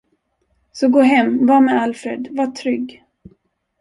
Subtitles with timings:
[0.71, 3.03] Så gå hem, var med Alfred, var trygg.